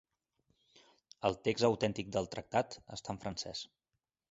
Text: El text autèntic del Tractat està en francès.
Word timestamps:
El 1.29 1.37
text 1.49 1.67
autèntic 1.69 2.11
del 2.17 2.31
Tractat 2.37 2.81
està 2.99 3.17
en 3.17 3.23
francès. 3.27 3.65